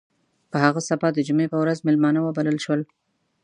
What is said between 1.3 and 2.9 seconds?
په ورځ میلمانه وبلل شول.